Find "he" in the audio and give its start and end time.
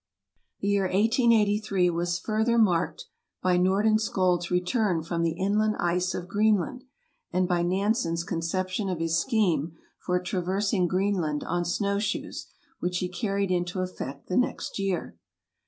12.97-13.09